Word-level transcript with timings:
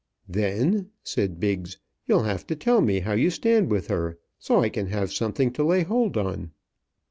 "Then," 0.27 0.89
said 1.03 1.39
Biggs, 1.39 1.77
"you'll 2.07 2.23
have 2.23 2.47
to 2.47 2.55
tell 2.55 2.81
me 2.81 3.01
how 3.01 3.11
you 3.11 3.29
stand 3.29 3.69
with 3.69 3.85
her, 3.89 4.17
so 4.39 4.59
I 4.59 4.69
can 4.69 4.87
have 4.87 5.13
something 5.13 5.53
to 5.53 5.63
lay 5.63 5.83
hold 5.83 6.17
on." 6.17 6.53